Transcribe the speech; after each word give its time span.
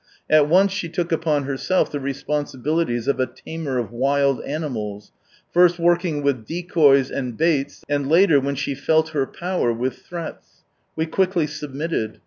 At 0.31 0.47
once 0.49 0.71
she 0.71 0.89
took 0.89 1.11
upon 1.11 1.43
herself 1.43 1.91
the 1.91 1.99
responsibilities 1.99 3.07
of 3.07 3.19
a 3.19 3.27
tamer 3.27 3.77
of 3.77 3.91
wild 3.91 4.41
animals, 4.43 5.11
first 5.53 5.77
working 5.77 6.23
with 6.23 6.43
decoys 6.47 7.11
and 7.11 7.37
baits, 7.37 7.83
and 7.87 8.09
later, 8.09 8.39
when 8.39 8.55
she 8.55 8.73
felt 8.73 9.09
her 9.09 9.27
power, 9.27 9.71
with 9.71 9.99
threats. 9.99 10.63
We 10.95 11.05
quickly 11.05 11.45
submitted. 11.45 12.19